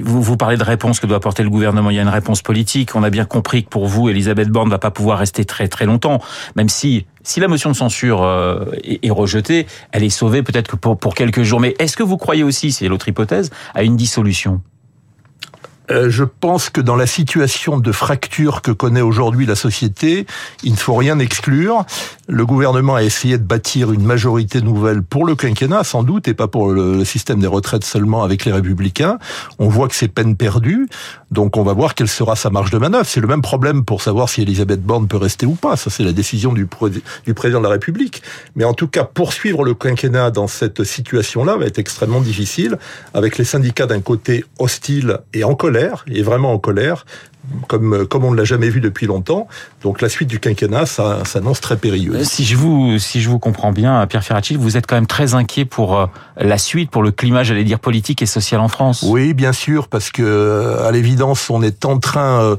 vous, 0.05 0.23
vous 0.23 0.37
parlez 0.37 0.57
de 0.57 0.65
réponse 0.65 1.01
que 1.01 1.07
doit 1.07 1.17
apporter 1.17 1.43
le 1.43 1.51
gouvernement. 1.51 1.91
Il 1.91 1.97
y 1.97 1.99
a 1.99 2.03
une 2.03 2.09
réponse 2.09 2.43
politique. 2.45 2.95
On 2.95 3.03
a 3.03 3.11
bien 3.11 3.25
compris 3.25 3.65
que 3.65 3.69
pour 3.69 3.89
vous, 3.89 4.09
Elisabeth 4.09 4.49
Borne 4.49 4.71
va 4.71 4.79
pas 4.79 4.93
pouvoir 4.93 5.19
rester 5.19 5.45
très 5.45 5.67
très 5.67 5.87
longtemps, 5.87 6.21
même 6.55 6.69
si 6.69 7.07
si 7.25 7.41
la 7.41 7.49
motion 7.49 7.71
de 7.71 7.77
censure 7.77 8.23
euh, 8.23 8.67
est, 8.85 9.11
rejetée, 9.11 9.67
elle 9.93 10.05
est 10.05 10.11
sauvée 10.11 10.43
peut-être 10.43 10.69
que 10.69 10.77
pour, 10.77 10.99
pour 10.99 11.15
quelques 11.15 11.43
jours. 11.43 11.59
Mais 11.59 11.75
est-ce 11.79 11.97
que 11.97 12.03
vous 12.03 12.19
croyez 12.19 12.45
aussi, 12.45 12.71
c'est 12.71 12.87
l'autre 12.87 13.09
hypothèse, 13.09 13.51
à 13.75 13.83
une 13.83 13.97
dissolution? 13.97 14.61
Euh, 15.91 16.09
je 16.09 16.25
pense 16.25 16.71
que 16.71 16.81
dans 16.81 16.97
la 16.97 17.07
situation 17.07 17.79
de 17.79 17.93
fracture 17.93 18.63
que 18.63 18.71
connaît 18.71 19.03
aujourd'hui 19.03 19.45
la 19.45 19.55
société, 19.55 20.27
il 20.63 20.73
ne 20.73 20.77
faut 20.77 20.95
rien 20.95 21.19
exclure. 21.19 21.85
Le 22.27 22.47
gouvernement 22.47 22.95
a 22.95 23.03
essayé 23.03 23.37
de 23.37 23.43
bâtir 23.43 23.93
une 23.93 24.03
majorité 24.03 24.63
nouvelle 24.63 25.03
pour 25.03 25.27
le 25.27 25.35
quinquennat, 25.35 25.85
sans 25.85 26.03
doute, 26.03 26.27
et 26.27 26.35
pas 26.35 26.49
pour 26.49 26.69
le 26.69 27.05
système 27.05 27.41
des 27.41 27.47
retraites 27.47 27.85
seulement 27.85 28.23
avec 28.23 28.47
les 28.47 28.53
républicains. 28.53 29.19
On 29.59 29.69
voit 29.69 29.89
que 29.89 29.95
c'est 29.95 30.09
peine 30.09 30.37
perdue, 30.37 30.89
donc 31.35 31.57
on 31.59 31.65
va 31.65 31.75
voir 31.75 31.95
quelle 31.95 32.09
sera 32.09 32.37
sa 32.37 32.49
marge 32.49 32.71
de 32.71 32.79
manœuvre. 32.79 33.05
C'est 33.05 33.21
le 33.21 33.27
même 33.27 33.43
problème 33.43 33.85
pour 33.85 34.01
savoir 34.01 34.29
si 34.29 34.41
Elisabeth 34.41 34.83
Borne 34.83 35.09
peut 35.09 35.19
rester 35.19 35.45
ou 35.45 35.57
pas. 35.57 35.77
Ça, 35.77 35.91
c'est 35.91 36.05
la 36.05 36.13
décision 36.13 36.53
du, 36.53 36.67
du 37.27 37.35
président 37.35 37.59
de 37.59 37.65
la 37.65 37.71
République. 37.71 38.23
Mais 38.55 38.65
en 38.65 38.73
tout 38.73 38.89
cas, 38.89 39.05
poursuivre 39.05 39.65
le 39.65 39.75
quinquennat 39.75 40.31
dans 40.31 40.47
cette 40.47 40.85
situation-là 40.85 41.57
va 41.57 41.67
être 41.67 41.79
extrêmement 41.79 42.21
difficile, 42.21 42.79
avec 43.13 43.37
les 43.37 43.45
syndicats 43.45 43.87
d'un 43.87 44.01
côté 44.01 44.45
hostiles 44.59 45.19
et 45.35 45.45
en 45.45 45.55
colère 45.55 46.05
est 46.11 46.23
vraiment 46.23 46.53
en 46.53 46.59
colère, 46.59 47.05
comme, 47.69 48.07
comme 48.07 48.25
on 48.25 48.31
ne 48.31 48.37
l'a 48.37 48.45
jamais 48.45 48.69
vu 48.69 48.81
depuis 48.81 49.07
longtemps. 49.07 49.49
Donc 49.83 50.01
la 50.01 50.09
suite 50.09 50.29
du 50.29 50.41
quinquennat, 50.41 50.87
ça 50.87 51.25
s'annonce 51.25 51.61
très 51.61 51.77
périlleuse. 51.77 52.17
Euh, 52.17 52.25
si 52.25 52.45
je 52.45 52.57
vous 52.57 52.99
si 52.99 53.21
je 53.21 53.29
vous 53.29 53.39
comprends 53.39 53.73
bien, 53.73 54.07
Pierre 54.07 54.25
Ferracci, 54.25 54.57
vous 54.57 54.77
êtes 54.77 54.87
quand 54.87 54.95
même 54.95 55.07
très 55.07 55.35
inquiet 55.35 55.65
pour 55.65 55.99
euh, 55.99 56.07
la 56.37 56.59
suite, 56.59 56.91
pour 56.91 57.03
le 57.03 57.11
climat, 57.11 57.43
j'allais 57.43 57.65
dire 57.65 57.79
politique 57.79 58.23
et 58.23 58.27
social 58.27 58.61
en 58.61 58.69
France. 58.69 59.05
Oui, 59.07 59.35
bien 59.35 59.53
sûr, 59.53 59.89
parce 59.89 60.11
que 60.11 60.23
euh, 60.23 60.87
à 60.87 60.93
l'évidence, 60.93 61.51
on 61.51 61.63
est 61.63 61.85
en 61.85 61.99
train 61.99 62.57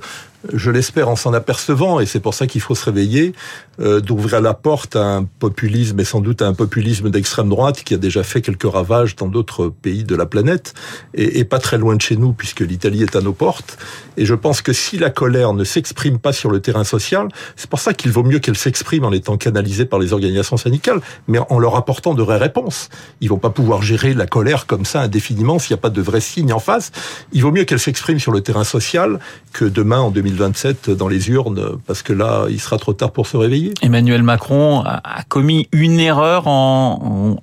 je 0.53 0.71
l'espère 0.71 1.09
en 1.09 1.15
s'en 1.15 1.33
apercevant, 1.33 1.99
et 1.99 2.05
c'est 2.05 2.19
pour 2.19 2.33
ça 2.33 2.47
qu'il 2.47 2.61
faut 2.61 2.75
se 2.75 2.85
réveiller, 2.85 3.33
euh, 3.79 3.99
d'ouvrir 3.99 4.41
la 4.41 4.53
porte 4.53 4.95
à 4.95 5.03
un 5.03 5.23
populisme, 5.23 5.99
et 5.99 6.05
sans 6.05 6.21
doute 6.21 6.41
à 6.41 6.47
un 6.47 6.53
populisme 6.53 7.09
d'extrême 7.09 7.49
droite 7.49 7.83
qui 7.83 7.93
a 7.93 7.97
déjà 7.97 8.23
fait 8.23 8.41
quelques 8.41 8.69
ravages 8.69 9.15
dans 9.15 9.27
d'autres 9.27 9.67
pays 9.67 10.03
de 10.03 10.15
la 10.15 10.25
planète, 10.25 10.73
et, 11.13 11.43
pas 11.45 11.59
très 11.59 11.77
loin 11.77 11.95
de 11.95 12.01
chez 12.01 12.17
nous, 12.17 12.33
puisque 12.33 12.61
l'Italie 12.61 13.03
est 13.03 13.15
à 13.15 13.21
nos 13.21 13.33
portes. 13.33 13.77
Et 14.17 14.25
je 14.25 14.33
pense 14.33 14.61
que 14.61 14.73
si 14.73 14.97
la 14.97 15.09
colère 15.09 15.53
ne 15.53 15.63
s'exprime 15.63 16.19
pas 16.19 16.33
sur 16.33 16.49
le 16.49 16.59
terrain 16.59 16.83
social, 16.83 17.27
c'est 17.55 17.69
pour 17.69 17.79
ça 17.79 17.93
qu'il 17.93 18.11
vaut 18.11 18.23
mieux 18.23 18.39
qu'elle 18.39 18.57
s'exprime 18.57 19.03
en 19.03 19.11
étant 19.11 19.37
canalisée 19.37 19.85
par 19.85 19.99
les 19.99 20.13
organisations 20.13 20.57
syndicales, 20.57 21.01
mais 21.27 21.39
en 21.49 21.59
leur 21.59 21.75
apportant 21.75 22.13
de 22.13 22.23
vraies 22.23 22.37
réponses. 22.37 22.89
Ils 23.21 23.29
vont 23.29 23.37
pas 23.37 23.49
pouvoir 23.49 23.81
gérer 23.81 24.13
la 24.13 24.25
colère 24.25 24.65
comme 24.65 24.85
ça 24.85 25.01
indéfiniment 25.01 25.59
s'il 25.59 25.73
n'y 25.73 25.79
a 25.79 25.81
pas 25.81 25.89
de 25.89 26.01
vrais 26.01 26.21
signes 26.21 26.53
en 26.53 26.59
face. 26.59 26.91
Il 27.33 27.43
vaut 27.43 27.51
mieux 27.51 27.65
qu'elle 27.65 27.79
s'exprime 27.79 28.19
sur 28.19 28.31
le 28.31 28.41
terrain 28.41 28.63
social 28.63 29.19
que 29.53 29.65
demain, 29.65 29.99
en 29.99 30.11
2020, 30.11 30.34
27 30.35 30.89
dans 30.91 31.07
les 31.07 31.29
urnes, 31.29 31.77
parce 31.85 32.01
que 32.03 32.13
là, 32.13 32.45
il 32.49 32.59
sera 32.59 32.77
trop 32.77 32.93
tard 32.93 33.11
pour 33.11 33.27
se 33.27 33.37
réveiller. 33.37 33.73
Emmanuel 33.81 34.23
Macron 34.23 34.83
a 34.85 35.23
commis 35.27 35.67
une 35.71 35.99
erreur 35.99 36.47
en, 36.47 37.37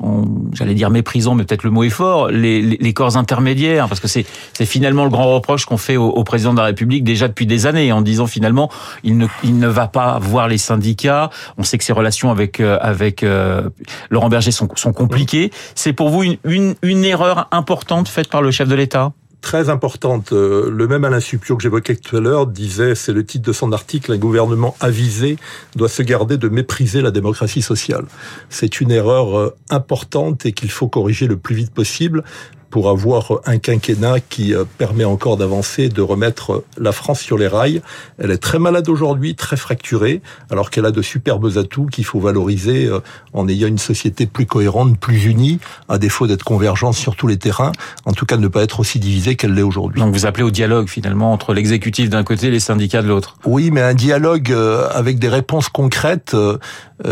j'allais 0.53 0.75
dire 0.75 0.91
méprisant, 0.91 1.35
mais 1.35 1.45
peut-être 1.45 1.65
le 1.65 1.71
mot 1.71 1.85
est 1.85 1.91
fort, 1.91 2.29
les, 2.29 2.93
corps 2.93 3.17
intermédiaires, 3.17 3.89
parce 3.89 4.01
que 4.01 4.09
c'est 4.09 4.27
finalement 4.65 5.05
le 5.05 5.11
grand 5.11 5.35
reproche 5.35 5.65
qu'on 5.65 5.79
fait 5.79 5.97
au, 5.97 6.23
président 6.25 6.53
de 6.53 6.59
la 6.59 6.67
République 6.67 7.05
déjà 7.05 7.29
depuis 7.29 7.47
des 7.47 7.67
années, 7.67 7.93
en 7.93 8.01
disant 8.01 8.27
finalement 8.27 8.71
il 9.03 9.17
ne, 9.19 9.27
il 9.43 9.59
ne 9.59 9.67
va 9.67 9.89
pas 9.89 10.19
voir 10.19 10.49
les 10.49 10.59
syndicats. 10.59 11.31
On 11.59 11.63
sait 11.63 11.79
que 11.79 11.85
ses 11.85 11.93
relations 11.93 12.31
avec 12.31 12.61
euh, 12.61 12.79
avec 12.81 13.23
euh, 13.23 13.69
Laurent 14.11 14.29
Berger 14.29 14.51
sont, 14.51 14.69
sont 14.77 14.93
compliquées. 14.93 15.51
C'est 15.75 15.93
pour 15.93 16.11
vous 16.11 16.23
une, 16.23 16.37
une, 16.45 16.75
une 16.83 17.05
erreur 17.05 17.49
importante 17.51 18.09
faite 18.09 18.29
par 18.29 18.43
le 18.43 18.51
chef 18.51 18.69
de 18.69 18.75
l'État? 18.75 19.13
Très 19.43 19.69
importante. 19.69 20.33
Euh, 20.33 20.71
le 20.71 20.89
même 20.89 21.05
Alain 21.05 21.21
Supio 21.21 21.57
que 21.57 21.63
j'évoquais 21.63 21.97
tout 21.97 22.17
à 22.17 22.21
l'heure 22.21 22.47
disait, 22.47 22.95
c'est 22.95 23.13
le 23.13 23.27
titre 23.27 23.45
de 23.45 23.53
son 23.53 23.73
article, 23.73 24.13
un 24.13 24.19
gouvernement 24.19 24.75
avisé 24.81 25.37
doit 25.77 25.91
se 25.91 26.03
garder 26.03 26.39
de 26.39 26.49
mépriser 26.49 27.03
la 27.03 27.11
démocratie 27.11 27.61
sociale. 27.61 28.07
C'est 28.49 28.81
une 28.81 28.91
erreur 28.91 29.37
euh, 29.37 29.55
importante 29.69 30.47
et 30.47 30.53
qu'il 30.53 30.71
faut 30.71 30.89
corriger 30.89 31.27
le 31.27 31.37
plus 31.37 31.55
vite 31.55 31.75
possible 31.75 32.25
pour 32.73 32.89
avoir 32.89 33.41
un 33.45 33.59
quinquennat 33.59 34.21
qui 34.21 34.55
euh, 34.55 34.65
permet 34.79 35.05
encore 35.05 35.37
d'avancer, 35.37 35.91
de 35.91 36.01
remettre 36.01 36.65
la 36.79 36.93
France 36.93 37.21
sur 37.21 37.37
les 37.37 37.47
rails. 37.47 37.83
Elle 38.19 38.31
est 38.31 38.39
très 38.39 38.59
malade 38.59 38.89
aujourd'hui, 38.89 39.35
très 39.35 39.59
fracturée, 39.59 40.23
alors 40.51 40.71
qu'elle 40.71 40.87
a 40.87 40.91
de 40.91 41.03
superbes 41.03 41.59
atouts 41.59 41.85
qu'il 41.93 42.07
faut 42.07 42.19
valoriser 42.19 42.87
euh, 42.87 43.01
en 43.35 43.47
ayant 43.47 43.69
une 43.69 43.77
société 43.77 44.25
plus 44.25 44.47
cohérente, 44.47 44.99
plus 44.99 45.27
unie, 45.27 45.61
à 45.91 45.99
défaut 45.99 46.27
d'être 46.27 46.45
convergente 46.45 46.95
sur 46.95 47.15
tous 47.15 47.27
les 47.27 47.37
terrains. 47.37 47.73
En 48.07 48.13
tout 48.13 48.25
cas, 48.25 48.39
ne 48.39 48.49
pas 48.49 48.63
être 48.63 48.81
aussi 48.81 48.99
divisée 48.99 49.37
qu'elle 49.37 49.53
l'est 49.53 49.61
aujourd'hui. 49.61 50.01
Donc 50.01 50.15
vous 50.15 50.25
appelez 50.25 50.45
au 50.45 50.51
dialogue 50.51 50.89
finalement 50.89 51.31
entre 51.31 51.53
l'exécutif 51.53 52.09
d'un 52.09 52.25
côté 52.25 52.47
et 52.47 52.51
les 52.51 52.59
syndicats 52.59 53.03
de 53.03 53.09
l'autre. 53.09 53.37
Oui, 53.45 53.71
mais 53.71 53.83
un 53.83 53.95
dialogue 53.95 54.51
euh, 54.51 54.89
avec 54.95 55.19
des 55.19 55.29
réponses 55.29 55.69
concrètes. 55.69 56.35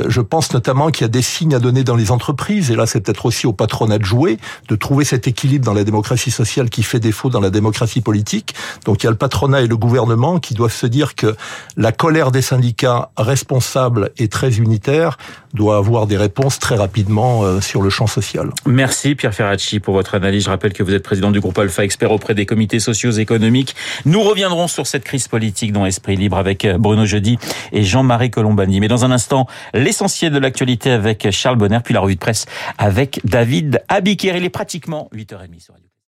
Je 0.09 0.21
pense 0.21 0.55
notamment 0.55 0.93
qu'il 0.93 1.03
y 1.03 1.05
a 1.05 1.09
des 1.09 1.21
signes 1.21 1.53
à 1.53 1.59
donner 1.59 1.83
dans 1.83 1.97
les 1.97 2.13
entreprises, 2.13 2.71
et 2.71 2.77
là 2.77 2.87
c'est 2.87 3.01
peut-être 3.01 3.27
aussi 3.27 3.49
au 3.49 3.53
patronat 3.53 3.99
de 3.99 4.05
jouer, 4.05 4.39
de 4.69 4.77
trouver 4.77 5.05
cet 5.05 5.27
équilibre 5.27 5.50
dans 5.59 5.75
la 5.75 5.85
démocratie 5.85 6.31
sociale 6.31 6.71
qui 6.71 6.83
fait 6.83 7.01
défaut 7.01 7.31
dans 7.31 7.41
la 7.41 7.51
démocratie 7.51 8.01
politique. 8.01 8.55
Donc 8.85 9.03
il 9.03 9.05
y 9.05 9.07
a 9.09 9.11
le 9.11 9.17
patronat 9.17 9.63
et 9.63 9.67
le 9.67 9.77
gouvernement 9.77 10.39
qui 10.39 10.55
doivent 10.55 10.73
se 10.73 10.87
dire 10.87 11.15
que 11.15 11.37
la 11.77 11.93
colère 11.93 12.31
des 12.31 12.43
syndicats 12.43 13.11
responsables 13.17 14.11
et 14.19 14.29
très 14.29 14.59
unitaires 14.59 15.19
doit 15.55 15.77
avoir 15.77 16.07
des 16.07 16.17
réponses 16.17 16.59
très 16.59 16.77
rapidement 16.77 17.43
euh, 17.43 17.61
sur 17.61 17.83
le 17.83 17.91
champ 17.91 18.07
social. 18.07 18.51
Merci 18.67 19.15
Pierre 19.15 19.35
Ferracci 19.35 19.81
pour 19.81 19.95
votre 19.95 20.15
analyse. 20.15 20.45
Je 20.45 20.51
rappelle 20.51 20.73
que 20.73 20.83
vous 20.83 20.95
êtes 20.95 21.03
président 21.03 21.31
du 21.31 21.41
groupe 21.41 21.59
Alpha 21.59 21.85
Expert 21.85 22.13
auprès 22.13 22.35
des 22.35 22.47
comités 22.47 22.79
sociaux 22.79 23.11
économiques. 23.11 23.75
Nous 24.05 24.23
reviendrons 24.23 24.69
sur 24.69 24.87
cette 24.87 25.05
crise 25.05 25.27
politique 25.29 25.73
dans 25.73 25.87
Esprit 25.87 26.17
Libre 26.17 26.37
avec 26.37 26.65
euh, 26.65 26.79
Bruno 26.79 27.05
Jeudi 27.05 27.39
et 27.73 27.83
Jean-Marie 27.83 28.31
Colombani. 28.31 28.81
Mais 28.81 28.89
dans 28.89 29.05
un 29.05 29.11
instant, 29.11 29.47
l'essentiel 29.75 30.33
de 30.33 30.39
l'actualité 30.39 30.91
avec 30.91 31.31
Charles 31.31 31.57
Bonner, 31.57 31.79
puis 31.83 31.95
la 31.95 32.01
revue 32.01 32.15
de 32.15 32.21
presse 32.21 32.47
avec 32.79 33.21
David 33.25 33.83
Abiker. 33.89 34.37
Il 34.37 34.45
est 34.45 34.51
pratiquement 34.51 35.09
8h30 35.41 35.61
sur 35.61 35.75
Radio 35.75 35.90